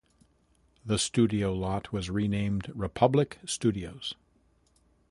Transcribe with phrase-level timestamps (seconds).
[0.83, 4.15] The studio lot was renamed Republic Studios.